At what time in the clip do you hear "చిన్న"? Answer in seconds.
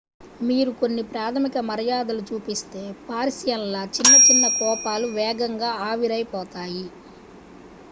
3.97-4.23, 4.27-4.47